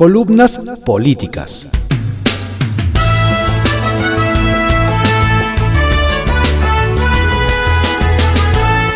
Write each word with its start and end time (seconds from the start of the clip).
Columnas 0.00 0.58
políticas. 0.86 1.68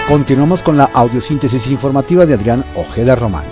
Continuamos 0.08 0.62
con 0.62 0.78
la 0.78 0.84
audiosíntesis 0.84 1.66
informativa 1.66 2.24
de 2.24 2.32
Adrián 2.32 2.64
Ojeda 2.74 3.16
Román, 3.16 3.44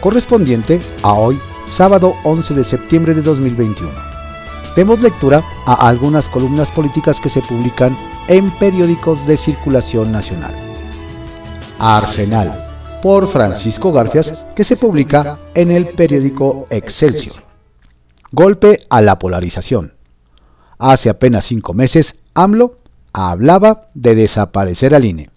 correspondiente 0.00 0.80
a 1.02 1.12
hoy, 1.12 1.38
sábado 1.76 2.14
11 2.24 2.54
de 2.54 2.64
septiembre 2.64 3.12
de 3.12 3.20
2021. 3.20 3.92
Demos 4.74 4.98
lectura 5.00 5.42
a 5.66 5.86
algunas 5.86 6.24
columnas 6.28 6.70
políticas 6.70 7.20
que 7.20 7.28
se 7.28 7.42
publican 7.42 7.94
en 8.28 8.50
periódicos 8.52 9.26
de 9.26 9.36
circulación 9.36 10.10
nacional. 10.10 10.54
Arsenal, 11.78 12.63
por 13.04 13.30
Francisco 13.30 13.92
Garfias, 13.92 14.44
que 14.56 14.64
se 14.64 14.76
publica 14.78 15.38
en 15.54 15.70
el 15.70 15.88
periódico 15.88 16.66
Excelsior. 16.70 17.44
Golpe 18.32 18.80
a 18.88 19.02
la 19.02 19.20
polarización. 19.20 19.92
Hace 20.78 21.10
apenas 21.10 21.44
cinco 21.44 21.74
meses, 21.74 22.16
AMLO 22.32 22.78
hablaba 23.12 23.88
de 23.94 24.14
desaparecer 24.16 24.94
al 24.94 25.04
INE 25.04 25.28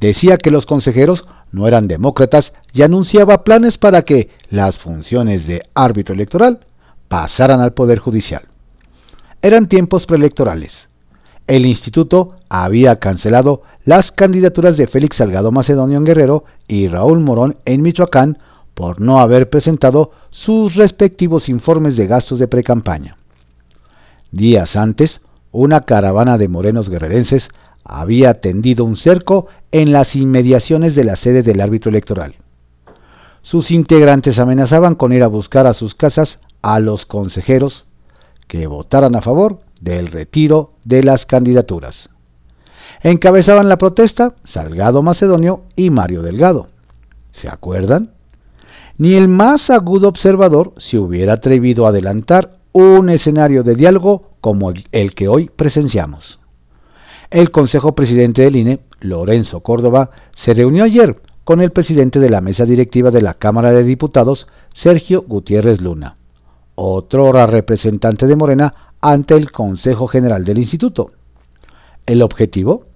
decía 0.00 0.38
que 0.38 0.50
los 0.50 0.66
consejeros 0.66 1.26
no 1.52 1.68
eran 1.68 1.86
demócratas 1.86 2.52
y 2.72 2.82
anunciaba 2.82 3.44
planes 3.44 3.78
para 3.78 4.02
que 4.02 4.30
las 4.48 4.78
funciones 4.78 5.46
de 5.46 5.62
árbitro 5.74 6.14
electoral 6.14 6.66
pasaran 7.08 7.60
al 7.60 7.72
Poder 7.72 7.98
Judicial. 7.98 8.48
Eran 9.42 9.66
tiempos 9.66 10.06
preelectorales. 10.06 10.88
El 11.46 11.66
instituto 11.66 12.36
había 12.48 12.98
cancelado 12.98 13.62
las 13.84 14.12
candidaturas 14.12 14.76
de 14.76 14.86
Félix 14.86 15.16
Salgado 15.16 15.52
Macedonio 15.52 15.98
en 15.98 16.04
Guerrero 16.04 16.44
y 16.68 16.88
Raúl 16.88 17.20
Morón 17.20 17.56
en 17.64 17.82
Michoacán 17.82 18.38
por 18.74 19.00
no 19.00 19.18
haber 19.18 19.48
presentado 19.48 20.12
sus 20.30 20.74
respectivos 20.74 21.48
informes 21.48 21.96
de 21.96 22.06
gastos 22.06 22.38
de 22.38 22.48
precampaña. 22.48 23.16
Días 24.30 24.76
antes, 24.76 25.20
una 25.50 25.80
caravana 25.80 26.38
de 26.38 26.48
morenos 26.48 26.88
guerrerenses 26.88 27.48
había 27.84 28.40
tendido 28.40 28.84
un 28.84 28.96
cerco 28.96 29.46
en 29.72 29.92
las 29.92 30.14
inmediaciones 30.14 30.94
de 30.94 31.04
la 31.04 31.16
sede 31.16 31.42
del 31.42 31.60
árbitro 31.60 31.88
electoral. 31.90 32.36
Sus 33.42 33.70
integrantes 33.70 34.38
amenazaban 34.38 34.94
con 34.94 35.12
ir 35.12 35.22
a 35.22 35.28
buscar 35.28 35.66
a 35.66 35.74
sus 35.74 35.94
casas 35.94 36.38
a 36.62 36.78
los 36.78 37.06
consejeros 37.06 37.86
que 38.46 38.66
votaran 38.66 39.16
a 39.16 39.22
favor 39.22 39.60
del 39.80 40.08
retiro 40.08 40.74
de 40.84 41.02
las 41.02 41.24
candidaturas. 41.24 42.10
Encabezaban 43.02 43.70
la 43.70 43.78
protesta 43.78 44.34
Salgado 44.44 45.02
Macedonio 45.02 45.62
y 45.74 45.88
Mario 45.88 46.22
Delgado. 46.22 46.68
¿Se 47.32 47.48
acuerdan? 47.48 48.10
Ni 48.98 49.14
el 49.14 49.28
más 49.28 49.70
agudo 49.70 50.08
observador 50.08 50.74
se 50.76 50.98
hubiera 50.98 51.34
atrevido 51.34 51.86
a 51.86 51.88
adelantar 51.88 52.58
un 52.72 53.08
escenario 53.08 53.62
de 53.62 53.74
diálogo 53.74 54.32
como 54.42 54.70
el 54.92 55.14
que 55.14 55.28
hoy 55.28 55.48
presenciamos. 55.48 56.38
El 57.30 57.50
Consejo 57.50 57.94
Presidente 57.94 58.42
del 58.42 58.56
INE, 58.56 58.80
Lorenzo 59.00 59.60
Córdoba, 59.60 60.10
se 60.36 60.52
reunió 60.52 60.84
ayer 60.84 61.22
con 61.44 61.62
el 61.62 61.70
presidente 61.70 62.20
de 62.20 62.28
la 62.28 62.42
mesa 62.42 62.66
directiva 62.66 63.10
de 63.10 63.22
la 63.22 63.32
Cámara 63.34 63.72
de 63.72 63.82
Diputados, 63.82 64.46
Sergio 64.74 65.24
Gutiérrez 65.26 65.80
Luna, 65.80 66.16
otro 66.74 67.32
representante 67.32 68.26
de 68.26 68.36
Morena 68.36 68.74
ante 69.00 69.36
el 69.36 69.50
Consejo 69.50 70.06
General 70.06 70.44
del 70.44 70.58
Instituto. 70.58 71.12
El 72.04 72.22
objetivo, 72.22 72.89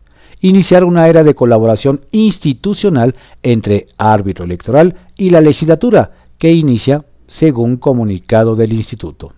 iniciar 0.44 0.84
una 0.84 1.08
era 1.08 1.24
de 1.24 1.34
colaboración 1.34 2.02
institucional 2.12 3.14
entre 3.42 3.86
árbitro 3.96 4.44
electoral 4.44 4.94
y 5.16 5.30
la 5.30 5.40
legislatura, 5.40 6.10
que 6.36 6.52
inicia 6.52 7.06
según 7.26 7.78
comunicado 7.78 8.54
del 8.54 8.74
instituto. 8.74 9.32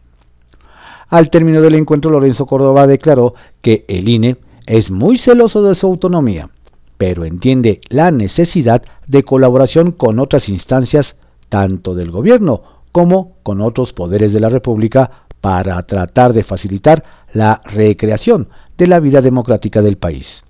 Al 1.09 1.31
término 1.31 1.63
del 1.63 1.77
encuentro, 1.77 2.11
Lorenzo 2.11 2.45
Córdoba 2.47 2.89
declaró 2.89 3.35
que 3.63 3.85
el 3.87 4.09
INE 4.09 4.37
es 4.67 4.91
muy 4.91 5.17
celoso 5.17 5.63
de 5.63 5.77
su 5.77 5.87
autonomía, 5.87 6.51
pero 6.99 7.25
entiende 7.25 7.81
la 7.89 8.11
necesidad 8.11 8.83
de 9.07 9.23
colaboración 9.23 9.93
con 9.93 10.19
otras 10.19 10.49
instancias, 10.49 11.15
tanto 11.49 11.95
del 11.95 12.11
gobierno 12.11 12.63
como 12.91 13.37
con 13.45 13.61
otros 13.61 13.93
poderes 13.93 14.33
de 14.33 14.41
la 14.41 14.49
República, 14.49 15.29
para 15.41 15.81
tratar 15.87 16.33
de 16.33 16.43
facilitar 16.43 17.05
la 17.33 17.61
recreación 17.65 18.49
de 18.77 18.89
la 18.89 18.99
vida 18.99 19.21
democrática 19.21 19.83
del 19.83 19.99
país. 19.99 20.43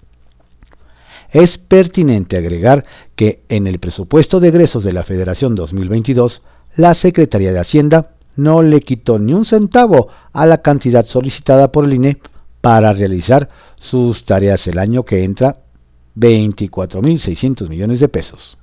Es 1.31 1.59
pertinente 1.59 2.37
agregar 2.37 2.85
que 3.15 3.43
en 3.49 3.67
el 3.67 3.79
presupuesto 3.79 4.41
de 4.41 4.49
egresos 4.49 4.85
de 4.85 4.93
la 4.93 5.05
Federación 5.05 5.55
2022, 5.55 6.43
la 6.77 6.95
Secretaría 6.95 7.53
de 7.53 7.61
Hacienda 7.61 8.11
no 8.37 8.63
le 8.63 8.81
quitó 8.81 9.19
ni 9.19 9.33
un 9.33 9.45
centavo 9.45 10.09
a 10.33 10.47
la 10.47 10.59
cantidad 10.59 11.07
solicitada 11.07 11.73
por 11.73 11.85
el 11.85 11.95
INE 11.95 12.19
para 12.61 12.93
realizar 12.93 13.49
sus 13.81 14.25
tareas 14.25 14.67
el 14.67 14.79
año 14.79 15.05
que 15.05 15.25
entra 15.25 15.59
24.600 16.17 17.69
millones 17.69 18.01
de 18.01 18.09
pesos. 18.09 18.59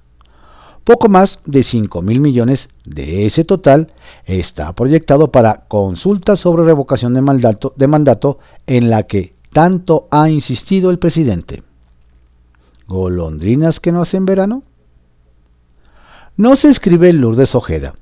Poco 0.83 1.07
más 1.07 1.39
de 1.45 1.61
5.000 1.61 2.19
millones 2.19 2.67
de 2.83 3.25
ese 3.25 3.45
total 3.45 3.93
está 4.25 4.73
proyectado 4.73 5.31
para 5.31 5.65
consulta 5.67 6.35
sobre 6.35 6.65
revocación 6.65 7.13
de 7.13 7.21
mandato, 7.21 7.73
de 7.77 7.87
mandato 7.87 8.39
en 8.67 8.89
la 8.89 9.03
que 9.03 9.35
tanto 9.53 10.07
ha 10.11 10.29
insistido 10.29 10.89
el 10.89 10.99
presidente. 10.99 11.63
¿Golondrinas 12.93 13.79
que 13.79 13.91
no 13.91 14.03
hacen 14.03 14.23
verano? 14.23 14.61
No 16.37 16.55
se 16.55 16.69
escribe 16.69 17.11
Lourdes 17.11 17.55
Ojeda, 17.55 17.95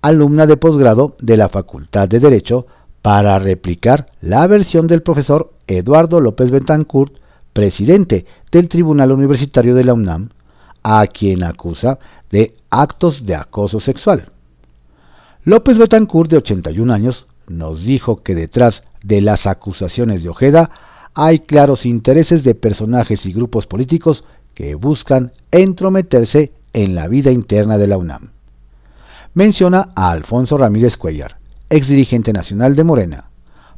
alumna 0.00 0.46
de 0.46 0.56
posgrado 0.56 1.16
de 1.20 1.36
la 1.36 1.50
Facultad 1.50 2.08
de 2.08 2.18
Derecho 2.18 2.66
para 3.02 3.38
replicar 3.38 4.10
la 4.22 4.46
versión 4.46 4.86
del 4.86 5.02
profesor 5.02 5.52
Eduardo 5.66 6.18
López 6.20 6.50
Betancourt, 6.50 7.12
presidente 7.52 8.24
del 8.50 8.70
Tribunal 8.70 9.12
Universitario 9.12 9.74
de 9.74 9.84
la 9.84 9.92
UNAM, 9.92 10.30
a 10.82 11.06
quien 11.08 11.44
acusa 11.44 11.98
de 12.30 12.56
actos 12.70 13.26
de 13.26 13.34
acoso 13.34 13.80
sexual. 13.80 14.30
López 15.44 15.76
Betancourt, 15.76 16.30
de 16.30 16.38
81 16.38 16.90
años, 16.90 17.26
nos 17.48 17.82
dijo 17.82 18.22
que 18.22 18.34
detrás 18.34 18.82
de 19.02 19.20
las 19.20 19.46
acusaciones 19.46 20.22
de 20.22 20.30
Ojeda 20.30 20.70
hay 21.12 21.40
claros 21.40 21.84
intereses 21.84 22.44
de 22.44 22.54
personajes 22.54 23.26
y 23.26 23.32
grupos 23.32 23.66
políticos 23.66 24.24
que 24.58 24.74
buscan 24.74 25.30
entrometerse 25.52 26.50
en 26.72 26.96
la 26.96 27.06
vida 27.06 27.30
interna 27.30 27.78
de 27.78 27.86
la 27.86 27.96
UNAM. 27.96 28.30
Menciona 29.32 29.90
a 29.94 30.10
Alfonso 30.10 30.58
Ramírez 30.58 30.96
Cuellar, 30.96 31.36
ex 31.70 31.86
dirigente 31.86 32.32
nacional 32.32 32.74
de 32.74 32.82
Morena, 32.82 33.30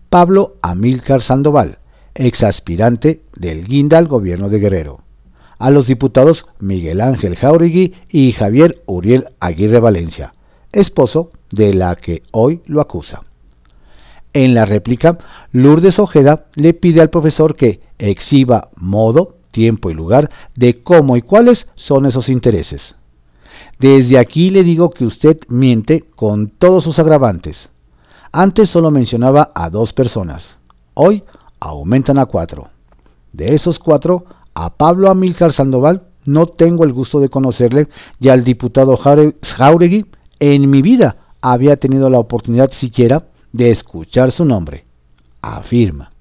Pablo 0.09 0.57
Amílcar 0.63 1.21
Sandoval, 1.21 1.81
ex 2.15 2.43
aspirante 2.43 3.21
del 3.37 3.67
Guinda 3.67 3.99
al 3.99 4.09
gobierno 4.09 4.49
de 4.49 4.59
Guerrero, 4.59 5.01
a 5.59 5.69
los 5.69 5.87
diputados 5.87 6.47
Miguel 6.61 7.03
Ángel 7.03 7.37
Jauregui 7.37 7.93
y 8.09 8.33
Javier 8.33 8.83
Uriel 8.87 9.27
Aguirre 9.39 9.81
Valencia, 9.81 10.33
esposo 10.73 11.31
de 11.51 11.75
la 11.75 11.95
que 11.95 12.23
hoy 12.31 12.63
lo 12.65 12.81
acusa. 12.81 13.21
En 14.33 14.55
la 14.55 14.65
réplica, 14.65 15.19
Lourdes 15.53 15.99
Ojeda 15.99 16.47
le 16.55 16.73
pide 16.73 17.03
al 17.03 17.11
profesor 17.11 17.55
que 17.55 17.81
exhiba 17.99 18.71
modo, 18.77 19.40
tiempo 19.51 19.91
y 19.91 19.95
lugar 19.95 20.31
de 20.55 20.83
cómo 20.83 21.17
y 21.17 21.23
cuáles 21.23 21.67
son 21.75 22.07
esos 22.07 22.29
intereses. 22.29 22.97
Desde 23.79 24.19
aquí 24.19 24.51
le 24.51 24.63
digo 24.63 24.91
que 24.91 25.05
usted 25.05 25.39
miente 25.49 26.05
con 26.15 26.49
todos 26.49 26.85
sus 26.85 26.99
agravantes. 26.99 27.71
Antes 28.33 28.71
solo 28.71 28.91
mencionaba 28.91 29.53
a 29.55 29.71
dos 29.71 29.93
personas. 29.93 30.59
Hoy 30.95 31.25
aumentan 31.59 32.19
a 32.19 32.27
cuatro. 32.27 32.69
De 33.33 33.55
esos 33.55 33.79
cuatro, 33.79 34.25
a 34.55 34.75
Pablo 34.75 35.11
Amílcar 35.11 35.53
Sandoval 35.53 36.03
no 36.25 36.47
tengo 36.47 36.85
el 36.85 36.93
gusto 36.93 37.21
de 37.21 37.29
conocerle 37.29 37.89
y 38.21 38.29
al 38.29 38.45
diputado 38.45 38.97
Jauregui 38.97 40.07
en 40.39 40.69
mi 40.69 40.83
vida 40.83 41.17
había 41.41 41.77
tenido 41.77 42.11
la 42.11 42.19
oportunidad 42.19 42.71
siquiera 42.73 43.29
de 43.53 43.71
escuchar 43.71 44.33
su 44.33 44.45
nombre. 44.45 44.85
Afirma. 45.41 46.13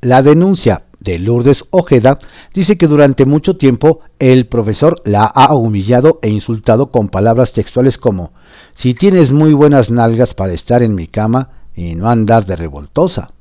La 0.00 0.22
denuncia 0.22 0.84
de 1.00 1.18
Lourdes 1.18 1.64
Ojeda 1.70 2.18
dice 2.54 2.76
que 2.76 2.86
durante 2.86 3.24
mucho 3.24 3.56
tiempo 3.56 4.00
el 4.18 4.46
profesor 4.46 5.00
la 5.04 5.24
ha 5.24 5.54
humillado 5.54 6.18
e 6.22 6.28
insultado 6.28 6.90
con 6.90 7.08
palabras 7.08 7.52
textuales 7.52 7.98
como 7.98 8.32
si 8.76 8.94
tienes 8.94 9.32
muy 9.32 9.54
buenas 9.54 9.90
nalgas 9.90 10.34
para 10.34 10.52
estar 10.52 10.82
en 10.82 10.94
mi 10.94 11.06
cama 11.06 11.50
y 11.74 11.94
no 11.94 12.08
andar 12.08 12.44
de 12.44 12.56
revoltosa. 12.56 13.32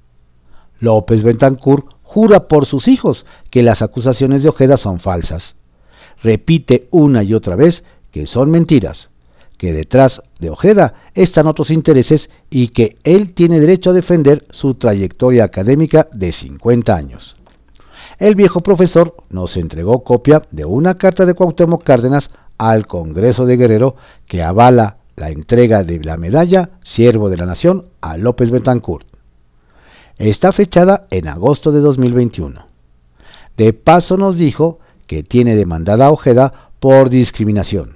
López 0.80 1.24
Bentancur 1.24 1.86
jura 2.04 2.48
por 2.48 2.66
sus 2.66 2.88
hijos 2.88 3.26
que 3.50 3.64
las 3.64 3.82
acusaciones 3.82 4.42
de 4.42 4.50
Ojeda 4.50 4.78
son 4.78 5.00
falsas. 5.00 5.56
Repite 6.24 6.88
una 6.92 7.24
y 7.24 7.34
otra 7.34 7.56
vez 7.56 7.84
que 8.12 8.26
son 8.26 8.50
mentiras, 8.50 9.10
que 9.58 9.74
detrás 9.74 10.22
de 10.40 10.50
Ojeda 10.50 10.94
están 11.14 11.48
otros 11.48 11.70
intereses 11.70 12.30
y 12.50 12.70
que 12.70 12.98
él 13.04 13.34
tiene 13.34 13.60
derecho 13.60 13.90
a 13.90 13.94
defender 13.94 14.48
su 14.52 14.76
trayectoria 14.76 15.44
académica 15.44 16.08
de 16.14 16.32
50 16.32 16.96
años. 16.96 17.39
El 18.20 18.36
viejo 18.36 18.60
profesor 18.60 19.16
nos 19.30 19.56
entregó 19.56 20.04
copia 20.04 20.42
de 20.52 20.66
una 20.66 20.98
carta 20.98 21.26
de 21.26 21.34
Cuauhtémoc 21.34 21.86
Cárdenas 21.86 22.32
al 22.58 22.86
Congreso 22.86 23.46
de 23.46 23.56
Guerrero 23.56 23.96
que 24.28 24.44
avala 24.44 24.98
la 25.16 25.30
entrega 25.30 25.86
de 25.86 26.04
la 26.04 26.18
medalla 26.18 26.72
Siervo 26.84 27.30
de 27.30 27.38
la 27.38 27.46
Nación 27.46 27.86
a 28.02 28.18
López 28.18 28.52
Betancourt. 28.52 29.08
Está 30.18 30.52
fechada 30.52 31.08
en 31.12 31.30
agosto 31.30 31.72
de 31.72 31.80
2021. 31.80 32.66
De 33.56 33.72
paso 33.72 34.18
nos 34.18 34.36
dijo 34.36 34.80
que 35.08 35.24
tiene 35.24 35.56
demandada 35.56 36.08
a 36.08 36.12
Ojeda 36.12 36.72
por 36.82 37.10
discriminación. 37.10 37.96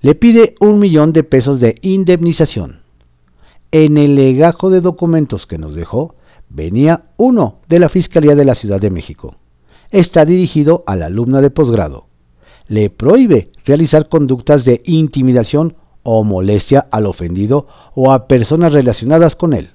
Le 0.00 0.14
pide 0.14 0.54
un 0.58 0.78
millón 0.78 1.12
de 1.12 1.22
pesos 1.22 1.60
de 1.60 1.76
indemnización. 1.82 2.80
En 3.72 3.98
el 3.98 4.14
legajo 4.14 4.70
de 4.70 4.80
documentos 4.80 5.46
que 5.46 5.58
nos 5.58 5.74
dejó, 5.74 6.14
venía 6.54 7.06
uno 7.16 7.60
de 7.68 7.80
la 7.80 7.88
Fiscalía 7.88 8.34
de 8.34 8.44
la 8.44 8.54
Ciudad 8.54 8.80
de 8.80 8.90
México. 8.90 9.34
Está 9.90 10.24
dirigido 10.24 10.84
a 10.86 10.96
la 10.96 11.06
alumna 11.06 11.40
de 11.40 11.50
posgrado. 11.50 12.06
Le 12.68 12.90
prohíbe 12.90 13.50
realizar 13.64 14.08
conductas 14.08 14.64
de 14.64 14.80
intimidación 14.84 15.76
o 16.02 16.22
molestia 16.24 16.86
al 16.90 17.06
ofendido 17.06 17.66
o 17.94 18.12
a 18.12 18.28
personas 18.28 18.72
relacionadas 18.72 19.36
con 19.36 19.52
él. 19.52 19.70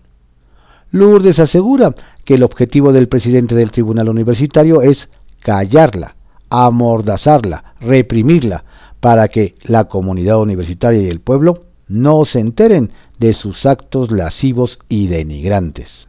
Lourdes 0.91 1.39
asegura 1.39 1.93
que 2.23 2.35
el 2.35 2.43
objetivo 2.43 2.93
del 2.93 3.09
presidente 3.09 3.55
del 3.55 3.71
Tribunal 3.71 4.09
Universitario 4.09 4.81
es 4.81 5.09
callarla, 5.39 6.15
amordazarla, 6.49 7.75
reprimirla, 7.79 8.63
para 8.99 9.27
que 9.27 9.55
la 9.63 9.85
comunidad 9.85 10.41
universitaria 10.41 11.01
y 11.01 11.09
el 11.09 11.21
pueblo 11.21 11.65
no 11.87 12.25
se 12.25 12.39
enteren 12.39 12.91
de 13.17 13.33
sus 13.33 13.65
actos 13.65 14.11
lascivos 14.11 14.79
y 14.89 15.07
denigrantes. 15.07 16.08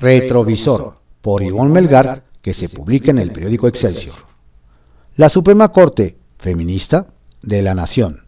Retrovisor, 0.00 0.94
por 1.20 1.42
Ivonne 1.42 1.72
Melgar, 1.72 2.24
que 2.40 2.54
se 2.54 2.68
publica 2.68 3.10
en 3.10 3.18
el 3.18 3.32
periódico 3.32 3.68
Excelsior. 3.68 4.16
La 5.16 5.28
Suprema 5.28 5.68
Corte, 5.68 6.16
feminista, 6.38 7.08
de 7.42 7.62
la 7.62 7.74
Nación. 7.74 8.24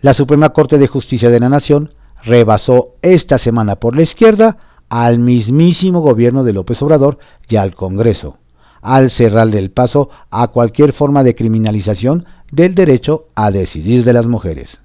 La 0.00 0.14
Suprema 0.14 0.50
Corte 0.50 0.78
de 0.78 0.86
Justicia 0.86 1.28
de 1.30 1.40
la 1.40 1.48
Nación 1.48 1.94
rebasó 2.22 2.94
esta 3.02 3.38
semana 3.38 3.76
por 3.76 3.96
la 3.96 4.02
izquierda 4.02 4.58
al 4.88 5.18
mismísimo 5.18 6.00
gobierno 6.00 6.44
de 6.44 6.52
López 6.52 6.80
Obrador 6.82 7.18
y 7.48 7.56
al 7.56 7.74
Congreso, 7.74 8.38
al 8.80 9.10
cerrarle 9.10 9.58
el 9.58 9.70
paso 9.70 10.10
a 10.30 10.48
cualquier 10.48 10.92
forma 10.92 11.24
de 11.24 11.34
criminalización 11.34 12.26
del 12.52 12.74
derecho 12.74 13.26
a 13.34 13.50
decidir 13.50 14.04
de 14.04 14.12
las 14.12 14.26
mujeres. 14.26 14.80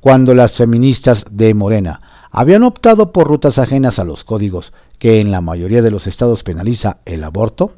Cuando 0.00 0.34
las 0.34 0.52
feministas 0.52 1.24
de 1.30 1.52
Morena 1.52 2.00
habían 2.32 2.62
optado 2.62 3.12
por 3.12 3.28
rutas 3.28 3.58
ajenas 3.58 3.98
a 3.98 4.04
los 4.04 4.24
códigos 4.24 4.72
que 4.98 5.20
en 5.20 5.30
la 5.30 5.42
mayoría 5.42 5.82
de 5.82 5.90
los 5.90 6.06
estados 6.06 6.42
penaliza 6.42 6.98
el 7.04 7.22
aborto, 7.24 7.74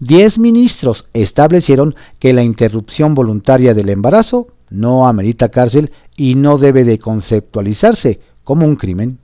diez 0.00 0.38
ministros 0.38 1.06
establecieron 1.12 1.94
que 2.18 2.32
la 2.32 2.42
interrupción 2.42 3.14
voluntaria 3.14 3.74
del 3.74 3.90
embarazo 3.90 4.48
no 4.70 5.06
amerita 5.06 5.50
cárcel 5.50 5.92
y 6.16 6.34
no 6.34 6.56
debe 6.56 6.84
de 6.84 6.98
conceptualizarse 6.98 8.20
como 8.42 8.64
un 8.64 8.76
crimen. 8.76 9.18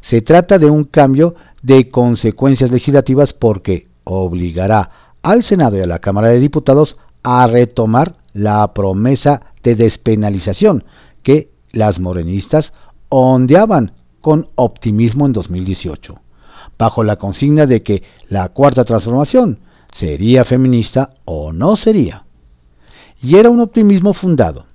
Se 0.00 0.22
trata 0.22 0.58
de 0.58 0.70
un 0.70 0.84
cambio 0.84 1.34
de 1.62 1.90
consecuencias 1.90 2.70
legislativas 2.70 3.34
porque 3.34 3.88
obligará 4.04 4.90
al 5.22 5.42
Senado 5.42 5.76
y 5.76 5.80
a 5.80 5.86
la 5.86 5.98
Cámara 5.98 6.30
de 6.30 6.40
Diputados 6.40 6.96
a 7.22 7.46
retomar 7.46 8.16
la 8.32 8.72
promesa 8.72 9.42
de 9.62 9.74
despenalización 9.74 10.84
que 11.22 11.50
las 11.72 12.00
morenistas 12.00 12.72
ondeaban 13.08 13.92
con 14.20 14.48
optimismo 14.54 15.26
en 15.26 15.32
2018, 15.32 16.20
bajo 16.78 17.04
la 17.04 17.16
consigna 17.16 17.66
de 17.66 17.82
que 17.82 18.02
la 18.28 18.48
cuarta 18.48 18.84
transformación 18.84 19.60
sería 19.92 20.44
feminista 20.44 21.10
o 21.24 21.52
no 21.52 21.76
sería. 21.76 22.24
Y 23.22 23.36
era 23.36 23.50
un 23.50 23.60
optimismo 23.60 24.12
fundado. 24.12 24.66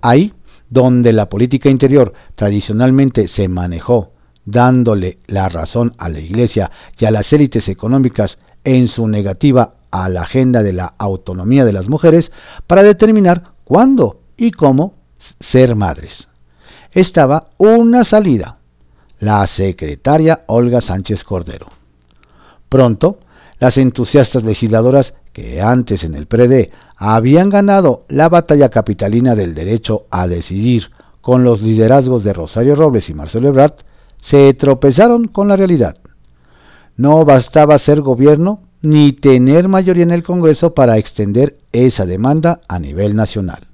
Ahí 0.00 0.32
donde 0.68 1.12
la 1.12 1.28
política 1.28 1.68
interior 1.68 2.12
tradicionalmente 2.34 3.28
se 3.28 3.48
manejó 3.48 4.12
dándole 4.44 5.18
la 5.26 5.48
razón 5.48 5.94
a 5.98 6.08
la 6.08 6.20
Iglesia 6.20 6.70
y 6.98 7.04
a 7.04 7.10
las 7.10 7.32
élites 7.32 7.68
económicas 7.68 8.38
en 8.64 8.88
su 8.88 9.06
negativa 9.08 9.74
a 9.90 10.08
la 10.08 10.22
agenda 10.22 10.62
de 10.62 10.72
la 10.72 10.94
autonomía 10.98 11.64
de 11.64 11.72
las 11.72 11.88
mujeres 11.88 12.32
para 12.66 12.82
determinar 12.82 13.52
cuándo 13.64 14.20
y 14.36 14.52
cómo 14.52 14.94
ser 15.40 15.74
madres. 15.76 16.28
Estaba 16.96 17.48
una 17.58 18.04
salida, 18.04 18.56
la 19.20 19.46
secretaria 19.46 20.44
Olga 20.46 20.80
Sánchez 20.80 21.24
Cordero. 21.24 21.66
Pronto, 22.70 23.18
las 23.58 23.76
entusiastas 23.76 24.44
legisladoras 24.44 25.12
que 25.34 25.60
antes 25.60 26.04
en 26.04 26.14
el 26.14 26.26
PRD 26.26 26.70
habían 26.96 27.50
ganado 27.50 28.06
la 28.08 28.30
batalla 28.30 28.70
capitalina 28.70 29.34
del 29.34 29.52
derecho 29.52 30.06
a 30.10 30.26
decidir 30.26 30.90
con 31.20 31.44
los 31.44 31.60
liderazgos 31.60 32.24
de 32.24 32.32
Rosario 32.32 32.74
Robles 32.74 33.10
y 33.10 33.12
Marcelo 33.12 33.48
Ebrard, 33.48 33.74
se 34.22 34.54
tropezaron 34.54 35.28
con 35.28 35.48
la 35.48 35.56
realidad. 35.56 35.98
No 36.96 37.26
bastaba 37.26 37.78
ser 37.78 38.00
gobierno 38.00 38.62
ni 38.80 39.12
tener 39.12 39.68
mayoría 39.68 40.04
en 40.04 40.12
el 40.12 40.22
Congreso 40.22 40.72
para 40.72 40.96
extender 40.96 41.58
esa 41.72 42.06
demanda 42.06 42.62
a 42.68 42.78
nivel 42.78 43.14
nacional. 43.14 43.66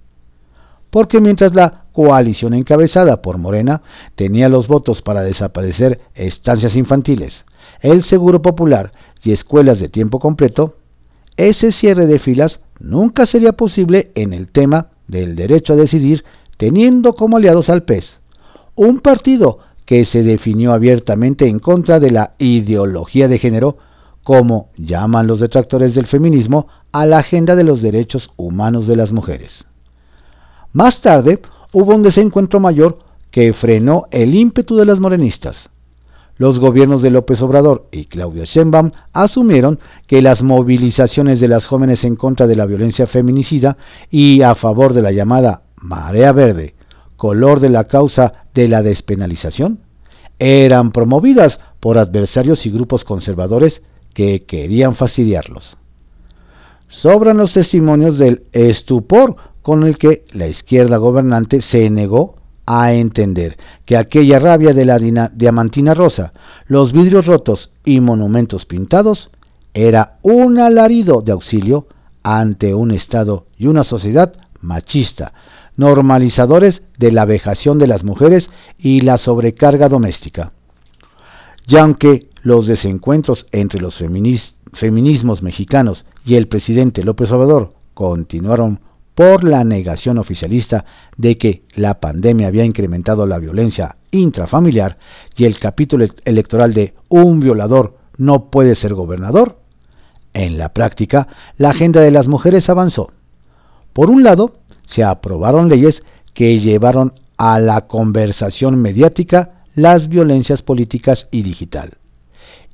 Porque 0.91 1.21
mientras 1.21 1.55
la 1.55 1.82
coalición 1.93 2.55
encabezada 2.55 3.23
por 3.23 3.39
Morena 3.39 3.83
tenía 4.15 4.49
los 4.49 4.69
votos 4.69 5.03
para 5.03 5.23
desaparecer 5.23 6.01
estancias 6.15 6.77
infantiles, 6.77 7.45
el 7.81 8.03
Seguro 8.03 8.43
Popular 8.43 8.93
y 9.23 9.33
escuelas 9.33 9.79
de 9.79 9.89
tiempo 9.89 10.19
completo, 10.19 10.77
ese 11.37 11.73
cierre 11.73 12.07
de 12.07 12.19
filas 12.19 12.61
nunca 12.79 13.27
sería 13.27 13.53
posible 13.53 14.11
en 14.15 14.33
el 14.33 14.49
tema 14.49 14.89
del 15.09 15.37
derecho 15.37 15.73
a 15.73 15.77
decidir 15.77 16.25
teniendo 16.57 17.15
como 17.15 17.37
aliados 17.37 17.71
al 17.71 17.85
PES, 17.85 18.19
un 18.75 19.01
partido 19.01 19.59
que 19.85 20.05
se 20.05 20.23
definió 20.23 20.73
abiertamente 20.73 21.47
en 21.47 21.59
contra 21.59 22.01
de 22.01 22.11
la 22.11 22.35
ideología 22.39 23.29
de 23.29 23.39
género, 23.39 23.79
como 24.23 24.71
llaman 24.77 25.27
los 25.27 25.41
detractores 25.41 25.95
del 25.95 26.07
feminismo, 26.07 26.69
a 26.93 27.07
la 27.07 27.19
agenda 27.19 27.57
de 27.57 27.65
los 27.65 27.83
derechos 27.83 28.31
humanos 28.37 28.87
de 28.87 28.97
las 28.97 29.13
mujeres. 29.13 29.67
Más 30.73 31.01
tarde 31.01 31.41
hubo 31.73 31.95
un 31.95 32.03
desencuentro 32.03 32.61
mayor 32.61 32.99
que 33.31 33.53
frenó 33.53 34.05
el 34.11 34.35
ímpetu 34.35 34.77
de 34.77 34.85
las 34.85 35.01
morenistas 35.01 35.71
los 36.43 36.59
gobiernos 36.59 37.03
de 37.03 37.11
López 37.11 37.41
Obrador 37.43 37.87
y 37.93 38.07
Claudia 38.07 38.45
Sheinbaum 38.45 38.91
asumieron 39.13 39.79
que 40.09 40.23
las 40.23 40.43
movilizaciones 40.43 41.41
de 41.41 41.49
las 41.49 41.67
jóvenes 41.67 42.03
en 42.05 42.17
contra 42.17 42.47
de 42.47 42.57
la 42.57 42.67
violencia 42.67 43.07
feminicida 43.07 43.77
y 44.11 44.43
a 44.43 44.55
favor 44.55 44.93
de 44.93 45.03
la 45.03 45.13
llamada 45.13 45.63
marea 45.77 46.33
verde, 46.33 46.75
color 47.17 47.61
de 47.61 47.71
la 47.71 47.85
causa 47.85 48.47
de 48.55 48.67
la 48.67 48.83
despenalización, 48.83 49.81
eran 50.39 50.91
promovidas 50.91 51.61
por 51.79 51.99
adversarios 51.99 52.67
y 52.67 52.71
grupos 52.71 53.05
conservadores 53.05 53.83
que 54.15 54.45
querían 54.45 54.97
fastidiarlos. 54.97 55.77
Sobran 56.89 57.37
los 57.37 57.53
testimonios 57.53 58.19
del 58.19 58.45
estupor 58.53 59.37
con 59.63 59.85
el 59.85 59.97
que 59.99 60.25
la 60.33 60.49
izquierda 60.49 60.97
gobernante 60.97 61.61
se 61.61 61.89
negó 61.91 62.37
a 62.67 62.93
entender 62.93 63.57
que 63.85 63.97
aquella 63.97 64.39
rabia 64.39 64.75
de 64.75 64.85
la 64.85 64.99
diamantina 64.99 65.95
rosa, 65.95 66.33
los 66.67 66.93
vidrios 66.93 67.27
rotos 67.27 67.71
y 67.85 68.01
monumentos 68.01 68.67
pintados 68.67 69.31
era 69.75 70.19
un 70.23 70.59
alarido 70.59 71.23
de 71.23 71.33
auxilio 71.33 71.87
ante 72.23 72.75
un 72.75 72.91
Estado 72.91 73.47
y 73.57 73.67
una 73.67 73.85
sociedad 73.85 74.35
machista, 74.61 75.33
normalizadores 75.77 76.83
de 76.99 77.11
la 77.11 77.25
vejación 77.25 77.79
de 77.79 77.87
las 77.87 78.05
mujeres 78.05 78.51
y 78.79 79.01
la 79.01 79.19
sobrecarga 79.19 79.89
doméstica. 79.89 80.53
Y 81.67 81.77
aunque 81.77 82.29
los 82.43 82.67
desencuentros 82.67 83.47
entre 83.53 83.81
los 83.81 84.03
feminismos 84.73 85.43
mexicanos 85.43 86.05
y 86.25 86.35
el 86.35 86.49
presidente 86.49 87.03
López 87.03 87.31
Obrador 87.33 87.75
continuaron 87.95 88.81
por 89.15 89.45
la 89.45 89.65
negación 89.65 90.19
oficialista 90.19 90.85
de 91.17 91.37
que 91.37 91.63
la 91.75 92.01
pandemia 92.01 92.47
había 92.47 92.65
incrementado 92.65 93.27
la 93.27 93.39
violencia 93.39 93.97
intrafamiliar 94.11 94.99
y 95.37 95.45
el 95.45 95.59
capítulo 95.59 96.07
electoral 96.25 96.75
de 96.75 96.95
un 97.09 97.41
violador 97.41 97.99
no 98.17 98.51
puede 98.51 98.75
ser 98.75 98.95
gobernador, 98.95 99.59
en 100.35 100.59
la 100.59 100.73
práctica 100.73 101.29
la 101.57 101.71
agenda 101.71 102.01
de 102.01 102.11
las 102.11 102.29
mujeres 102.29 102.69
avanzó. 102.69 103.11
Por 103.93 104.11
un 104.11 104.23
lado, 104.23 104.55
se 104.87 105.05
aprobaron 105.05 105.69
leyes 105.69 106.03
que 106.35 106.59
llevaron 106.59 107.15
a 107.37 107.59
la 107.59 107.87
conversación 107.87 108.81
mediática 108.81 109.65
las 109.75 110.09
violencias 110.09 110.63
políticas 110.63 111.29
y 111.31 111.43
digital. 111.43 111.99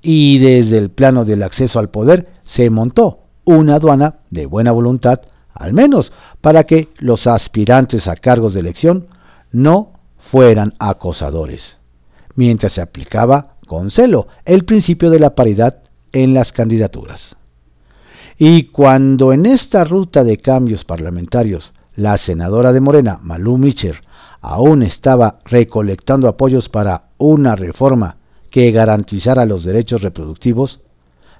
Y 0.02 0.38
desde 0.38 0.78
el 0.78 0.90
plano 0.90 1.25
del 1.25 1.42
acceso 1.42 1.78
al 1.78 1.90
poder 1.90 2.28
se 2.45 2.71
montó 2.71 3.21
una 3.45 3.76
aduana 3.76 4.21
de 4.30 4.47
buena 4.47 4.73
voluntad 4.73 5.21
al 5.55 5.73
menos 5.73 6.12
para 6.40 6.64
que 6.64 6.88
los 6.99 7.26
aspirantes 7.26 8.07
a 8.07 8.17
cargos 8.17 8.55
de 8.55 8.61
elección 8.61 9.09
no 9.50 9.93
fueran 10.19 10.75
acosadores, 10.78 11.78
mientras 12.35 12.73
se 12.73 12.81
aplicaba 12.81 13.57
con 13.67 13.90
celo 13.90 14.28
el 14.45 14.64
principio 14.64 15.11
de 15.11 15.21
la 15.21 15.35
paridad 15.35 15.83
en 16.12 16.35
las 16.35 16.52
candidaturas. 16.52 17.37
Y 18.37 18.64
cuando 18.64 19.33
en 19.33 19.47
esta 19.47 19.85
ruta 19.85 20.23
de 20.23 20.38
cambios 20.38 20.85
parlamentarios 20.85 21.73
la 21.97 22.17
senadora 22.17 22.73
de 22.73 22.81
Morena, 22.81 23.19
Malú 23.21 23.59
Micher, 23.59 24.02
aún 24.40 24.83
estaba 24.83 25.40
recolectando 25.45 26.28
apoyos 26.28 26.69
para 26.69 27.09
una 27.19 27.57
reforma 27.57 28.19
que 28.50 28.71
garantizara 28.71 29.45
los 29.45 29.64
derechos 29.64 30.02
reproductivos, 30.02 30.81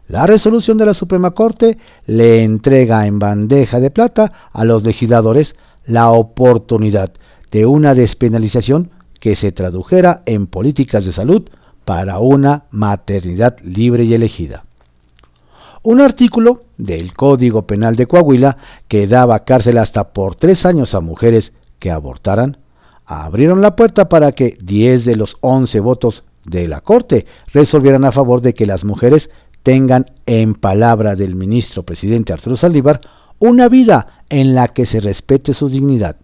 la 0.09 0.27
resolución 0.27 0.79
de 0.79 0.87
la 0.87 0.95
Suprema 0.95 1.33
Corte 1.33 1.79
le 2.07 2.43
entrega 2.43 3.07
en 3.07 3.19
bandeja 3.19 3.79
de 3.79 3.91
plata 3.91 4.33
a 4.53 4.65
los 4.65 4.83
legisladores 4.83 5.55
la 5.87 6.11
oportunidad 6.11 7.13
de 7.51 7.67
una 7.67 7.95
despenalización 7.95 8.91
que 9.21 9.37
se 9.37 9.53
tradujera 9.53 10.23
en 10.27 10.47
políticas 10.47 11.05
de 11.05 11.13
salud 11.13 11.49
para 11.85 12.19
una 12.19 12.65
maternidad 12.71 13.59
libre 13.63 14.05
y 14.05 14.15
elegida. 14.15 14.65
Un 15.83 16.01
artículo 16.01 16.63
del 16.77 17.13
Código 17.15 17.67
Penal 17.67 17.97
de 17.97 18.07
Coahuila 18.07 18.57
que 18.89 19.07
daba 19.07 19.45
cárcel 19.45 19.79
hasta 19.79 20.13
por 20.13 20.37
tres 20.37 20.65
años 20.67 20.95
a 20.95 21.01
mujeres 21.01 21.53
que 21.79 21.91
abortaran, 21.91 22.59
abrieron 23.07 23.61
la 23.61 23.77
puerta 23.77 24.09
para 24.09 24.33
que 24.33 24.59
10 24.61 25.05
de 25.05 25.17
los 25.17 25.37
11 25.41 25.81
votos 25.81 26.25
de 26.45 26.67
la 26.67 26.81
Corte 26.81 27.27
resolvieran 27.53 28.05
a 28.05 28.13
favor 28.13 28.41
de 28.41 28.55
que 28.55 28.67
las 28.67 28.85
mujeres 28.85 29.31
tengan, 29.69 30.07
en 30.25 30.55
palabra 30.55 31.15
del 31.15 31.37
ministro 31.37 31.83
presidente 31.83 32.33
Arturo 32.33 32.57
Saldívar, 32.57 33.03
una 33.39 33.69
vida 33.69 34.25
en 34.31 34.55
la 34.55 34.69
que 34.69 34.87
se 34.87 34.99
respete 34.99 35.53
su 35.53 35.69
dignidad, 35.69 36.17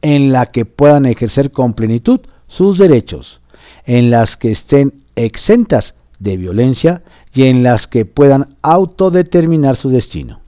en 0.00 0.32
la 0.32 0.46
que 0.46 0.64
puedan 0.64 1.04
ejercer 1.04 1.50
con 1.50 1.74
plenitud 1.74 2.20
sus 2.46 2.78
derechos, 2.78 3.42
en 3.84 4.10
las 4.10 4.38
que 4.38 4.52
estén 4.52 5.02
exentas 5.16 5.96
de 6.18 6.38
violencia 6.38 7.02
y 7.34 7.44
en 7.44 7.62
las 7.62 7.88
que 7.88 8.06
puedan 8.06 8.56
autodeterminar 8.62 9.76
su 9.76 9.90
destino. 9.90 10.40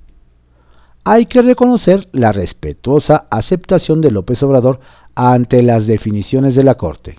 Hay 1.04 1.26
que 1.26 1.42
reconocer 1.42 2.09
la 2.12 2.32
respetuosa 2.32 3.26
aceptación 3.30 4.00
de 4.00 4.12
López 4.12 4.42
Obrador 4.42 4.80
ante 5.14 5.62
las 5.62 5.87
definiciones 5.87 6.54
de 6.54 6.64
la 6.64 6.76
Corte. 6.76 7.18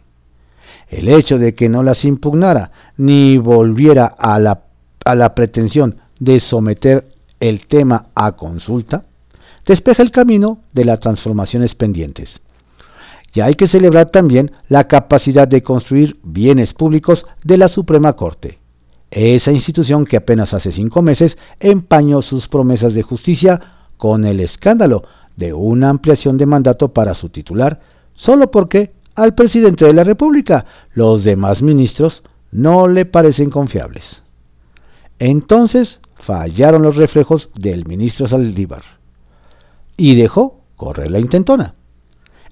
El 0.88 1.10
hecho 1.10 1.38
de 1.38 1.54
que 1.54 1.70
no 1.70 1.84
las 1.84 2.06
impugnara 2.06 2.72
ni 2.98 3.38
volviera 3.38 4.08
a 4.08 4.40
la, 4.40 4.71
a 5.12 5.16
la 5.16 5.36
pretensión 5.36 5.98
de 6.20 6.40
someter 6.40 7.08
el 7.40 7.68
tema 7.68 8.08
a 8.16 8.34
consulta, 8.34 9.06
despeja 9.66 10.04
el 10.04 10.12
camino 10.12 10.60
de 10.74 10.86
las 10.86 11.00
transformaciones 11.00 11.76
pendientes. 11.76 12.42
Y 13.34 13.42
hay 13.42 13.56
que 13.56 13.68
celebrar 13.68 14.10
también 14.10 14.52
la 14.68 14.88
capacidad 14.88 15.48
de 15.48 15.64
construir 15.64 16.20
bienes 16.24 16.74
públicos 16.74 17.26
de 17.44 17.58
la 17.58 17.68
Suprema 17.68 18.14
Corte, 18.14 18.60
esa 19.12 19.52
institución 19.52 20.06
que 20.06 20.18
apenas 20.18 20.54
hace 20.54 20.72
cinco 20.72 21.02
meses 21.02 21.38
empañó 21.60 22.22
sus 22.22 22.48
promesas 22.48 22.94
de 22.94 23.04
justicia 23.04 23.60
con 23.98 24.24
el 24.24 24.40
escándalo 24.40 25.04
de 25.36 25.54
una 25.54 25.90
ampliación 25.90 26.38
de 26.38 26.46
mandato 26.46 26.94
para 26.94 27.14
su 27.14 27.30
titular, 27.30 27.82
solo 28.14 28.52
porque 28.52 28.94
al 29.16 29.36
presidente 29.36 29.86
de 29.86 29.94
la 29.94 30.06
República 30.06 30.66
los 30.94 31.26
demás 31.26 31.62
ministros 31.62 32.24
no 32.52 32.88
le 32.88 33.06
parecen 33.06 33.50
confiables. 33.50 34.21
Entonces 35.22 36.00
fallaron 36.16 36.82
los 36.82 36.96
reflejos 36.96 37.52
del 37.54 37.86
ministro 37.86 38.28
Saldívar 38.28 38.82
y 39.96 40.16
dejó 40.16 40.62
correr 40.76 41.12
la 41.12 41.20
intentona. 41.20 41.76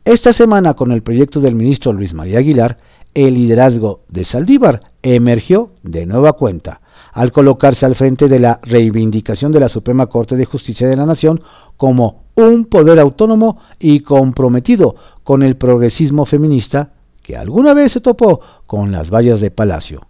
Esta 0.06 0.34
semana, 0.34 0.76
con 0.76 0.92
el 0.92 1.02
proyecto 1.02 1.40
del 1.40 1.56
ministro 1.56 1.94
Luis 1.94 2.14
María 2.14 2.38
Aguilar, 2.38 2.78
el 3.16 3.34
liderazgo 3.34 4.02
de 4.08 4.24
Saldívar 4.24 4.82
emergió 5.02 5.72
de 5.82 6.06
nueva 6.06 6.34
cuenta 6.34 6.82
al 7.12 7.32
colocarse 7.32 7.88
al 7.88 7.96
frente 7.96 8.28
de 8.28 8.38
la 8.38 8.60
reivindicación 8.62 9.52
de 9.52 9.62
la 9.62 9.70
Suprema 9.70 10.06
Corte 10.06 10.36
de 10.36 10.46
Justicia 10.46 10.88
de 10.88 10.96
la 10.96 11.08
Nación 11.08 11.42
como 11.76 12.26
un 12.36 12.66
poder 12.66 13.00
autónomo 13.00 13.58
y 13.80 14.02
comprometido 14.02 14.94
con 15.24 15.42
el 15.42 15.56
progresismo 15.56 16.28
feminista 16.28 16.94
que 17.24 17.36
alguna 17.36 17.74
vez 17.74 17.94
se 17.94 18.00
topó 18.00 18.42
con 18.68 18.92
las 18.92 19.10
vallas 19.10 19.42
de 19.42 19.50
Palacio, 19.50 20.02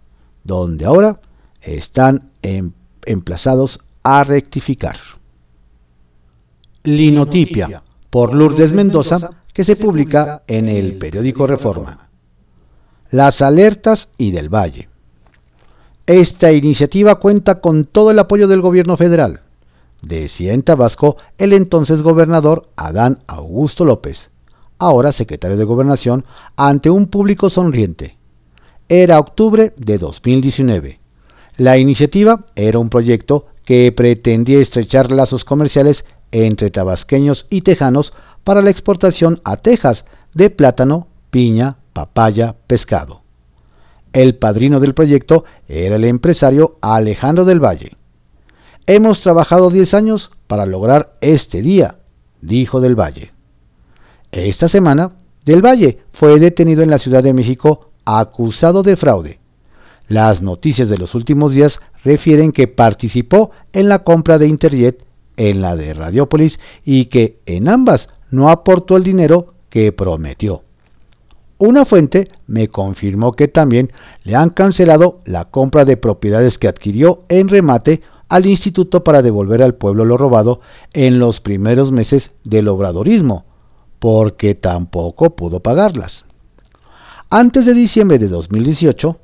donde 0.44 0.84
ahora 0.84 1.20
están 1.62 2.30
em, 2.42 2.72
emplazados 3.04 3.80
a 4.02 4.24
rectificar. 4.24 4.98
Linotipia, 6.82 7.82
por 8.08 8.34
Lourdes 8.34 8.72
Mendoza, 8.72 9.30
que 9.52 9.64
se 9.64 9.76
publica 9.76 10.42
en 10.46 10.68
el 10.68 10.96
periódico 10.96 11.46
Reforma. 11.46 12.08
Las 13.10 13.42
alertas 13.42 14.08
y 14.16 14.30
del 14.30 14.48
Valle. 14.48 14.88
Esta 16.06 16.52
iniciativa 16.52 17.16
cuenta 17.16 17.60
con 17.60 17.84
todo 17.84 18.10
el 18.10 18.18
apoyo 18.18 18.48
del 18.48 18.60
gobierno 18.60 18.96
federal, 18.96 19.40
decía 20.02 20.54
en 20.54 20.62
Tabasco 20.62 21.16
el 21.38 21.52
entonces 21.52 22.02
gobernador 22.02 22.68
Adán 22.76 23.18
Augusto 23.26 23.84
López, 23.84 24.30
ahora 24.78 25.12
secretario 25.12 25.56
de 25.56 25.64
Gobernación, 25.64 26.24
ante 26.56 26.90
un 26.90 27.08
público 27.08 27.50
sonriente. 27.50 28.16
Era 28.88 29.20
octubre 29.20 29.72
de 29.76 29.98
2019. 29.98 30.99
La 31.60 31.76
iniciativa 31.76 32.46
era 32.56 32.78
un 32.78 32.88
proyecto 32.88 33.44
que 33.66 33.92
pretendía 33.92 34.60
estrechar 34.60 35.12
lazos 35.12 35.44
comerciales 35.44 36.06
entre 36.32 36.70
tabasqueños 36.70 37.46
y 37.50 37.60
tejanos 37.60 38.14
para 38.44 38.62
la 38.62 38.70
exportación 38.70 39.42
a 39.44 39.58
Texas 39.58 40.06
de 40.32 40.48
plátano, 40.48 41.08
piña, 41.30 41.76
papaya, 41.92 42.56
pescado. 42.66 43.20
El 44.14 44.36
padrino 44.36 44.80
del 44.80 44.94
proyecto 44.94 45.44
era 45.68 45.96
el 45.96 46.04
empresario 46.04 46.78
Alejandro 46.80 47.44
del 47.44 47.62
Valle. 47.62 47.98
Hemos 48.86 49.20
trabajado 49.20 49.68
10 49.68 49.92
años 49.92 50.30
para 50.46 50.64
lograr 50.64 51.18
este 51.20 51.60
día, 51.60 51.96
dijo 52.40 52.80
del 52.80 52.98
Valle. 52.98 53.34
Esta 54.32 54.66
semana, 54.66 55.12
del 55.44 55.60
Valle 55.60 55.98
fue 56.14 56.38
detenido 56.38 56.82
en 56.82 56.88
la 56.88 56.98
Ciudad 56.98 57.22
de 57.22 57.34
México 57.34 57.90
acusado 58.06 58.82
de 58.82 58.96
fraude. 58.96 59.39
Las 60.10 60.42
noticias 60.42 60.88
de 60.88 60.98
los 60.98 61.14
últimos 61.14 61.52
días 61.52 61.78
refieren 62.02 62.50
que 62.50 62.66
participó 62.66 63.52
en 63.72 63.88
la 63.88 64.00
compra 64.00 64.38
de 64.38 64.48
Interjet, 64.48 65.04
en 65.36 65.62
la 65.62 65.76
de 65.76 65.94
Radiopolis 65.94 66.58
y 66.84 67.04
que 67.04 67.38
en 67.46 67.68
ambas 67.68 68.08
no 68.28 68.48
aportó 68.48 68.96
el 68.96 69.04
dinero 69.04 69.54
que 69.68 69.92
prometió. 69.92 70.64
Una 71.58 71.84
fuente 71.84 72.28
me 72.48 72.66
confirmó 72.66 73.30
que 73.30 73.46
también 73.46 73.92
le 74.24 74.34
han 74.34 74.50
cancelado 74.50 75.20
la 75.26 75.44
compra 75.44 75.84
de 75.84 75.96
propiedades 75.96 76.58
que 76.58 76.66
adquirió 76.66 77.22
en 77.28 77.46
remate 77.46 78.02
al 78.28 78.46
instituto 78.46 79.04
para 79.04 79.22
devolver 79.22 79.62
al 79.62 79.76
pueblo 79.76 80.04
lo 80.04 80.16
robado 80.16 80.60
en 80.92 81.20
los 81.20 81.40
primeros 81.40 81.92
meses 81.92 82.32
del 82.42 82.66
obradorismo, 82.66 83.44
porque 84.00 84.56
tampoco 84.56 85.36
pudo 85.36 85.60
pagarlas. 85.60 86.24
Antes 87.30 87.64
de 87.64 87.74
diciembre 87.74 88.18
de 88.18 88.26
2018, 88.26 89.16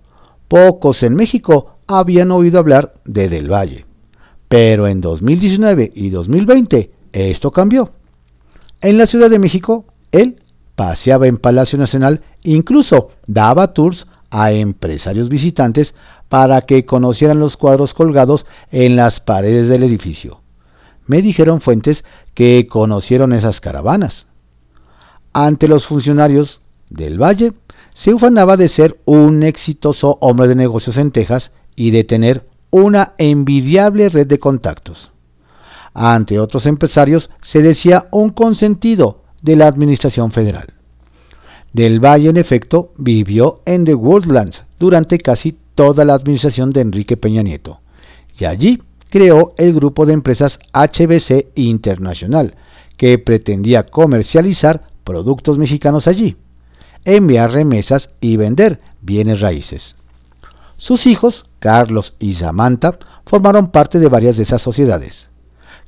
pocos 0.48 1.02
en 1.02 1.14
México 1.14 1.78
habían 1.86 2.30
oído 2.30 2.58
hablar 2.58 2.94
de 3.04 3.28
Del 3.28 3.52
Valle, 3.52 3.86
pero 4.48 4.88
en 4.88 5.00
2019 5.00 5.92
y 5.94 6.10
2020 6.10 6.90
esto 7.12 7.50
cambió. 7.50 7.92
En 8.80 8.98
la 8.98 9.06
Ciudad 9.06 9.30
de 9.30 9.38
México, 9.38 9.86
él 10.12 10.42
paseaba 10.74 11.26
en 11.26 11.38
Palacio 11.38 11.78
Nacional, 11.78 12.22
incluso 12.42 13.08
daba 13.26 13.72
tours 13.72 14.06
a 14.30 14.52
empresarios 14.52 15.28
visitantes 15.28 15.94
para 16.28 16.62
que 16.62 16.84
conocieran 16.84 17.38
los 17.38 17.56
cuadros 17.56 17.94
colgados 17.94 18.44
en 18.70 18.96
las 18.96 19.20
paredes 19.20 19.68
del 19.68 19.82
edificio. 19.82 20.42
Me 21.06 21.22
dijeron 21.22 21.60
fuentes 21.60 22.04
que 22.34 22.66
conocieron 22.66 23.32
esas 23.32 23.60
caravanas. 23.60 24.26
Ante 25.32 25.68
los 25.68 25.86
funcionarios 25.86 26.60
del 26.90 27.22
Valle, 27.22 27.52
se 27.96 28.12
ufanaba 28.12 28.58
de 28.58 28.68
ser 28.68 29.00
un 29.06 29.42
exitoso 29.42 30.18
hombre 30.20 30.48
de 30.48 30.54
negocios 30.54 30.98
en 30.98 31.12
Texas 31.12 31.50
y 31.76 31.92
de 31.92 32.04
tener 32.04 32.46
una 32.68 33.14
envidiable 33.16 34.10
red 34.10 34.26
de 34.26 34.38
contactos. 34.38 35.12
Ante 35.94 36.38
otros 36.38 36.66
empresarios 36.66 37.30
se 37.40 37.62
decía 37.62 38.06
un 38.12 38.28
consentido 38.28 39.22
de 39.40 39.56
la 39.56 39.66
Administración 39.66 40.30
Federal. 40.30 40.74
Del 41.72 41.98
Valle, 41.98 42.28
en 42.28 42.36
efecto, 42.36 42.92
vivió 42.98 43.62
en 43.64 43.86
The 43.86 43.94
Woodlands 43.94 44.64
durante 44.78 45.16
casi 45.16 45.56
toda 45.74 46.04
la 46.04 46.12
administración 46.12 46.72
de 46.72 46.82
Enrique 46.82 47.16
Peña 47.16 47.42
Nieto, 47.42 47.80
y 48.38 48.44
allí 48.44 48.82
creó 49.08 49.54
el 49.56 49.72
grupo 49.72 50.04
de 50.04 50.12
empresas 50.12 50.58
HBC 50.74 51.46
Internacional, 51.54 52.56
que 52.98 53.18
pretendía 53.18 53.86
comercializar 53.86 54.82
productos 55.02 55.56
mexicanos 55.56 56.06
allí, 56.06 56.36
enviar 57.06 57.52
remesas 57.52 58.10
y 58.20 58.36
vender 58.36 58.80
bienes 59.00 59.40
raíces. 59.40 59.96
Sus 60.76 61.06
hijos, 61.06 61.46
Carlos 61.58 62.14
y 62.18 62.34
Samantha, 62.34 62.98
formaron 63.24 63.70
parte 63.70 63.98
de 63.98 64.08
varias 64.08 64.36
de 64.36 64.42
esas 64.42 64.60
sociedades. 64.60 65.28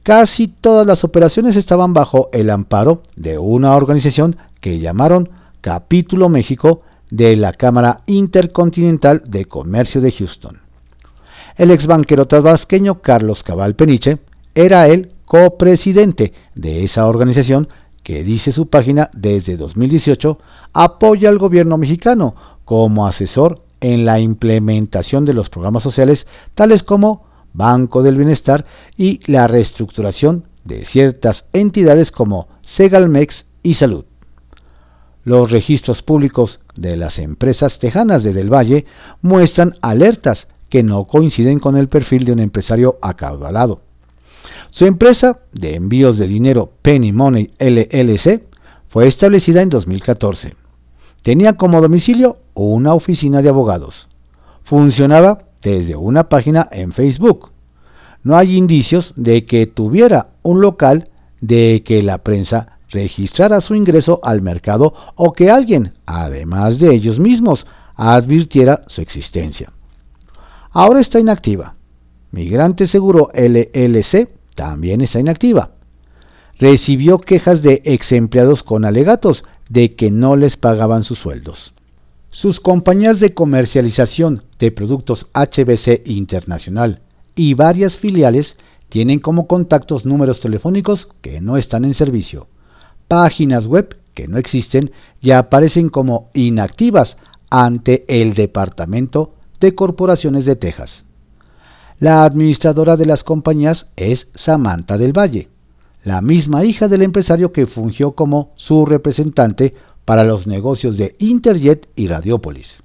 Casi 0.03 0.49
todas 0.49 0.87
las 0.87 1.05
operaciones 1.05 1.57
estaban 1.57 1.93
bajo 1.93 2.31
el 2.33 2.49
amparo 2.49 3.03
de 3.17 3.37
una 3.37 3.77
organización 3.77 4.37
que 4.61 4.79
llamaron 4.79 5.29
Capítulo 5.61 6.31
México 6.31 6.83
de 7.11 7.37
la 7.37 7.53
Cámara 7.53 8.01
Intercontinental 8.07 9.23
de 9.27 9.45
Comercio 9.45 10.01
de 10.01 10.13
Houston. 10.13 10.61
El 11.57 11.73
ex 11.73 11.87
banquero 11.87 12.27
tabasqueño 12.27 13.03
Carlos 13.03 13.43
Cabal 13.43 13.75
Peniche 13.75 14.19
era 14.55 14.87
el 14.87 15.13
copresidente 15.25 16.33
de 16.55 16.85
esa 16.85 17.07
organización 17.07 17.69
que 18.03 18.25
dice 18.25 18.53
su 18.53 18.69
página 18.69 19.11
desde 19.13 19.57
2018, 19.57 20.39
apoya 20.73 21.29
al 21.29 21.39
gobierno 21.39 21.79
mexicano 21.79 22.35
como 22.65 23.07
asesor 23.07 23.63
en 23.81 24.05
la 24.05 24.19
implementación 24.21 25.25
de 25.25 25.35
los 25.35 25.51
programas 25.51 25.83
sociales 25.83 26.27
tales 26.55 26.83
como 26.83 27.27
Banco 27.53 28.03
del 28.03 28.17
Bienestar 28.17 28.65
y 28.97 29.21
la 29.31 29.47
reestructuración 29.47 30.45
de 30.65 30.85
ciertas 30.85 31.45
entidades 31.53 32.11
como 32.11 32.49
Segalmex 32.63 33.47
y 33.63 33.75
Salud. 33.75 34.05
Los 35.25 35.51
registros 35.51 36.03
públicos 36.03 36.61
de 36.77 36.97
las 36.97 37.19
empresas 37.19 37.79
tejanas 37.79 38.23
de 38.23 38.33
Del 38.33 38.53
Valle 38.53 38.87
muestran 39.21 39.75
alertas 39.83 40.49
que 40.69 40.83
no 40.83 41.05
coinciden 41.05 41.59
con 41.59 41.77
el 41.77 41.89
perfil 41.89 42.25
de 42.25 42.33
un 42.33 42.41
empresario 42.41 42.99
acaudalado. 43.03 43.83
Su 44.71 44.87
empresa 44.87 45.41
de 45.53 45.75
envíos 45.75 46.19
de 46.19 46.27
dinero 46.27 46.73
Penny 46.83 47.13
Money 47.13 47.51
LLC 47.59 48.43
fue 48.89 49.07
establecida 49.07 49.63
en 49.63 49.69
2014. 49.71 50.55
Tenía 51.23 51.55
como 51.55 51.81
domicilio 51.81 52.39
una 52.55 52.95
oficina 52.95 53.43
de 53.43 53.49
abogados. 53.49 54.09
Funcionaba 54.65 55.45
desde 55.63 55.97
una 55.97 56.29
página 56.29 56.69
en 56.71 56.93
Facebook. 56.93 57.51
No 58.23 58.37
hay 58.37 58.57
indicios 58.57 59.13
de 59.17 59.45
que 59.45 59.67
tuviera 59.67 60.29
un 60.43 60.61
local 60.61 61.09
de 61.41 61.83
que 61.85 62.03
la 62.03 62.19
prensa 62.19 62.79
registrara 62.91 63.61
su 63.61 63.75
ingreso 63.75 64.21
al 64.23 64.43
mercado 64.43 64.95
o 65.15 65.33
que 65.33 65.51
alguien, 65.51 65.95
además 66.07 66.79
de 66.79 66.95
ellos 66.95 67.21
mismos, 67.21 67.67
advirtiera 67.95 68.85
su 68.87 69.01
existencia. 69.01 69.73
Ahora 70.71 71.01
está 71.01 71.19
inactiva. 71.19 71.75
Migrante 72.31 72.87
Seguro 72.87 73.31
LLC 73.35 74.29
también 74.59 75.01
está 75.03 75.21
inactiva. 75.21 75.71
Recibió 76.59 77.21
quejas 77.21 77.63
de 77.63 77.81
ex 77.85 78.11
empleados 78.11 78.65
con 78.65 78.85
alegatos 78.85 79.45
de 79.71 79.95
que 79.95 80.11
no 80.11 80.35
les 80.35 80.57
pagaban 80.57 81.05
sus 81.05 81.21
sueldos. 81.21 81.73
Sus 82.31 82.59
compañías 82.59 83.21
de 83.21 83.35
comercialización 83.35 84.43
de 84.59 84.73
productos 84.73 85.29
HBC 85.33 86.03
Internacional 86.07 87.03
y 87.37 87.55
varias 87.55 87.97
filiales 87.97 88.57
tienen 88.89 89.21
como 89.21 89.47
contactos 89.47 90.05
números 90.05 90.41
telefónicos 90.41 91.07
que 91.21 91.41
no 91.41 91.57
están 91.57 91.85
en 91.85 91.95
servicio, 91.95 92.49
páginas 93.07 93.65
web 93.67 93.97
que 94.13 94.27
no 94.27 94.39
existen 94.39 94.91
y 95.21 95.31
aparecen 95.31 95.89
como 95.89 96.31
inactivas 96.35 97.17
ante 97.49 98.05
el 98.09 98.35
Departamento 98.35 99.37
de 99.61 99.77
Corporaciones 99.77 100.47
de 100.47 100.57
Texas. 100.57 101.05
La 102.01 102.23
administradora 102.23 102.97
de 102.97 103.07
las 103.07 103.25
compañías 103.25 103.89
es 103.97 104.29
Samantha 104.35 104.99
del 104.99 105.13
Valle, 105.17 105.49
la 106.05 106.21
misma 106.21 106.65
hija 106.65 106.87
del 106.87 107.03
empresario 107.03 107.51
que 107.51 107.67
fungió 107.67 108.13
como 108.13 108.53
su 108.55 108.87
representante 108.87 109.75
para 110.05 110.23
los 110.23 110.47
negocios 110.47 110.97
de 110.97 111.17
Interjet 111.19 111.89
y 111.97 112.07
Radiopolis. 112.07 112.85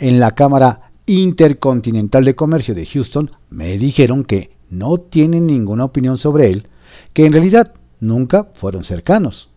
En 0.00 0.18
la 0.18 0.32
Cámara 0.32 0.90
Intercontinental 1.06 2.24
de 2.24 2.34
Comercio 2.34 2.74
de 2.74 2.86
Houston 2.86 3.30
me 3.50 3.78
dijeron 3.78 4.24
que 4.24 4.56
no 4.68 4.98
tienen 4.98 5.46
ninguna 5.46 5.84
opinión 5.84 6.18
sobre 6.18 6.50
él, 6.50 6.66
que 7.12 7.26
en 7.26 7.34
realidad 7.34 7.74
nunca 8.00 8.48
fueron 8.54 8.82
cercanos. 8.82 9.48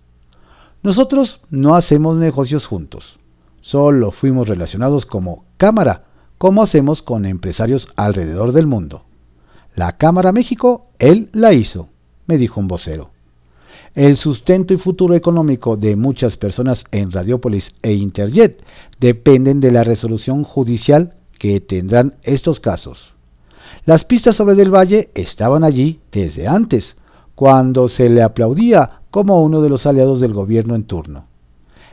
Nosotros 0.83 1.41
no 1.49 1.75
hacemos 1.75 2.17
negocios 2.17 2.67
juntos, 2.67 3.17
solo 3.59 4.11
fuimos 4.11 4.47
relacionados 4.47 5.07
como 5.07 5.45
cámara, 5.57 6.03
como 6.37 6.63
hacemos 6.63 7.01
con 7.01 7.25
empresarios 7.25 7.87
alrededor 7.95 8.51
del 8.51 8.67
mundo. 8.67 9.03
La 9.75 9.97
Cámara 9.97 10.31
México, 10.31 10.87
él 10.99 11.29
la 11.33 11.53
hizo, 11.53 11.89
me 12.25 12.37
dijo 12.37 12.59
un 12.59 12.67
vocero. 12.67 13.11
El 13.95 14.17
sustento 14.17 14.73
y 14.73 14.77
futuro 14.77 15.15
económico 15.15 15.75
de 15.75 15.95
muchas 15.95 16.37
personas 16.37 16.83
en 16.91 17.11
Radiopolis 17.11 17.73
e 17.81 17.93
Interjet 17.93 18.63
dependen 18.99 19.59
de 19.59 19.71
la 19.71 19.83
resolución 19.83 20.43
judicial 20.43 21.15
que 21.39 21.59
tendrán 21.61 22.15
estos 22.21 22.59
casos. 22.59 23.15
Las 23.85 24.05
pistas 24.05 24.35
sobre 24.35 24.55
Del 24.55 24.73
Valle 24.73 25.09
estaban 25.15 25.63
allí 25.63 25.99
desde 26.11 26.47
antes, 26.47 26.95
cuando 27.35 27.87
se 27.87 28.09
le 28.09 28.21
aplaudía 28.21 29.01
como 29.11 29.43
uno 29.43 29.61
de 29.61 29.69
los 29.69 29.85
aliados 29.85 30.19
del 30.19 30.33
gobierno 30.33 30.75
en 30.75 30.83
turno. 30.83 31.25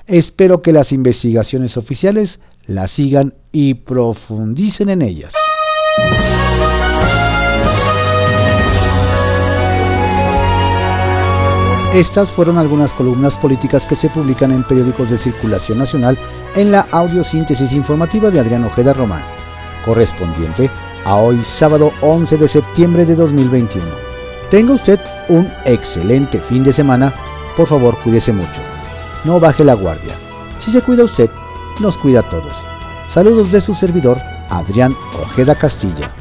Espero 0.06 0.60
que 0.60 0.72
las 0.72 0.92
investigaciones 0.92 1.76
oficiales 1.76 2.40
la 2.66 2.88
sigan 2.88 3.34
y 3.52 3.74
profundicen 3.74 4.88
en 4.88 5.02
ellas. 5.02 5.32
Estas 11.94 12.28
fueron 12.30 12.58
algunas 12.58 12.92
columnas 12.92 13.36
políticas 13.38 13.86
que 13.86 13.94
se 13.94 14.08
publican 14.08 14.50
en 14.50 14.64
periódicos 14.64 15.08
de 15.10 15.18
circulación 15.18 15.78
nacional 15.78 16.18
en 16.56 16.72
la 16.72 16.86
audiosíntesis 16.90 17.70
informativa 17.72 18.30
de 18.30 18.40
Adrián 18.40 18.64
Ojeda 18.64 18.92
Román, 18.92 19.22
correspondiente 19.84 20.68
a 21.04 21.16
hoy 21.16 21.40
sábado 21.44 21.92
11 22.00 22.36
de 22.36 22.48
septiembre 22.48 23.04
de 23.04 23.14
2021. 23.14 23.86
Tenga 24.50 24.72
usted 24.72 24.98
un 25.28 25.46
excelente 25.64 26.40
fin 26.40 26.64
de 26.64 26.72
semana, 26.72 27.12
por 27.56 27.68
favor 27.68 27.96
cuídese 28.02 28.32
mucho. 28.32 28.60
No 29.24 29.38
baje 29.38 29.62
la 29.62 29.74
guardia. 29.74 30.14
Si 30.64 30.72
se 30.72 30.80
cuida 30.80 31.04
usted, 31.04 31.30
nos 31.80 31.96
cuida 31.96 32.20
a 32.20 32.22
todos. 32.22 32.52
Saludos 33.12 33.50
de 33.52 33.60
su 33.60 33.74
servidor, 33.74 34.20
Adrián 34.50 34.96
Ojeda 35.22 35.54
Castilla. 35.54 36.12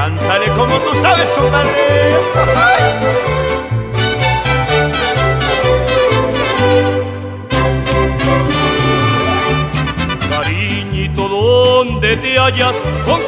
cántale 0.00 0.48
como 0.52 0.78
tú 0.80 0.94
sabes, 1.00 1.28
compadre. 1.30 1.70
Cariñito, 10.30 11.28
¿dónde 11.28 12.16
te 12.16 12.38
hallas? 12.38 12.74
¿Con 13.04 13.20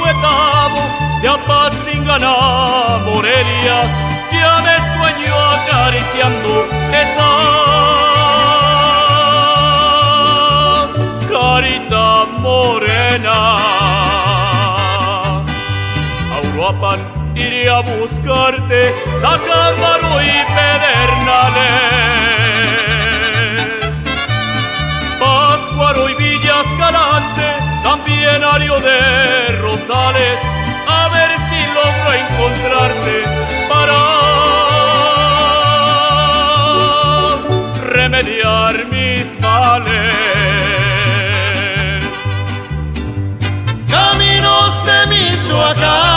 Huetamo, 0.00 0.82
de 1.20 1.28
Apatzingana, 1.28 2.98
Morelia, 3.04 3.78
ya 4.32 4.60
me 4.64 4.76
sueño 4.94 5.34
acariciando 5.56 6.52
esa 6.92 7.32
carita 11.28 12.06
morena. 12.38 13.38
Auruapan 16.36 17.00
iré 17.34 17.68
a 17.68 17.80
buscarte, 17.80 18.94
Tacámbaro 19.20 20.22
y 20.22 20.44
Pedernales. 20.56 21.88
Páscuaro 25.18 26.08
y 26.08 26.14
Villas 26.14 26.66
Calante, 26.78 27.57
también 27.82 28.44
Ario 28.44 28.78
de 28.78 29.52
Rosales, 29.60 30.38
a 30.86 31.08
ver 31.08 31.30
si 31.48 31.60
logro 31.76 32.12
encontrarte 32.24 33.24
para 33.68 33.98
remediar 37.90 38.86
mis 38.86 39.26
males. 39.40 40.14
Caminos 43.90 44.84
de 44.84 45.06
Michoacán 45.06 46.07